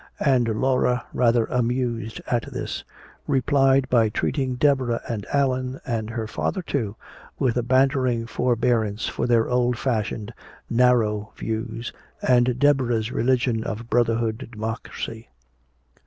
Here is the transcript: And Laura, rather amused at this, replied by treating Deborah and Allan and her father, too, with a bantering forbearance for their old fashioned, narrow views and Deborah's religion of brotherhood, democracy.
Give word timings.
And 0.25 0.47
Laura, 0.59 1.05
rather 1.13 1.45
amused 1.45 2.21
at 2.25 2.51
this, 2.51 2.83
replied 3.27 3.87
by 3.87 4.09
treating 4.09 4.55
Deborah 4.55 5.03
and 5.07 5.27
Allan 5.31 5.79
and 5.85 6.09
her 6.09 6.25
father, 6.25 6.63
too, 6.63 6.95
with 7.37 7.55
a 7.55 7.61
bantering 7.61 8.25
forbearance 8.25 9.07
for 9.07 9.27
their 9.27 9.47
old 9.47 9.77
fashioned, 9.77 10.33
narrow 10.67 11.33
views 11.37 11.93
and 12.19 12.57
Deborah's 12.57 13.11
religion 13.11 13.63
of 13.63 13.91
brotherhood, 13.91 14.49
democracy. 14.51 15.29